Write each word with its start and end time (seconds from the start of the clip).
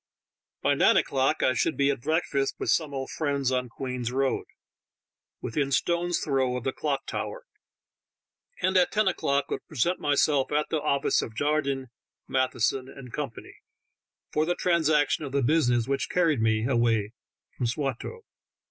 By 0.63 0.73
nine 0.73 0.97
o'clock 0.97 1.43
I 1.43 1.53
should 1.53 1.77
be 1.77 1.91
at 1.91 2.01
breakfast 2.01 2.55
with 2.57 2.71
some 2.71 2.91
old 2.91 3.11
friends 3.11 3.51
on 3.51 3.69
Queen's 3.69 4.11
Road, 4.11 4.45
within 5.43 5.71
stone's 5.71 6.17
throw 6.17 6.57
of 6.57 6.63
the 6.63 6.73
Clock 6.73 7.05
Tower, 7.05 7.45
and 8.63 8.75
at 8.77 8.91
ten 8.91 9.07
o'clock 9.07 9.51
would 9.51 9.67
present 9.67 9.99
myself 9.99 10.51
at 10.51 10.69
the 10.71 10.81
office 10.81 11.21
of 11.21 11.35
Jardine, 11.35 11.89
Matheson 12.27 12.85
12 12.85 12.85
THE 12.85 12.91
TALKING 12.95 13.03
HANDKERCHIEI^. 13.03 13.13
& 13.13 13.13
Company, 13.13 13.55
for 14.31 14.43
the 14.47 14.55
transaction 14.55 15.23
of 15.23 15.33
the 15.33 15.43
business 15.43 15.87
which 15.87 16.09
carried 16.09 16.41
me 16.41 16.65
away 16.65 17.11
from 17.55 17.67
Swatow. 17.67 18.21